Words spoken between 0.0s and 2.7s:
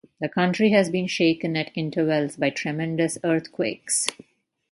The country has been shaken at intervals by